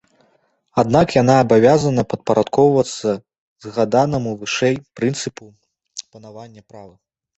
[0.83, 3.09] Аднак яна абавязана падпарадкоўвацца
[3.69, 5.43] згаданаму вышэй прынцыпу
[6.11, 6.95] панавання права.